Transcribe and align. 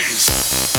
Everybody. 0.00 0.77